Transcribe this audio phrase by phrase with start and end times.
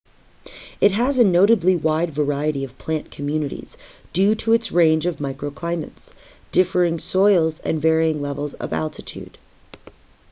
[0.81, 3.77] it has a notably wide variety of plant communities
[4.13, 6.09] due to its range of microclimates
[6.51, 9.37] differing soils and varying levels of altitude